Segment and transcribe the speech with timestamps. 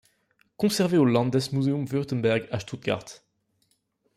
[0.57, 3.05] Conservé au Landesmuseum Württemberg à Stuttgart.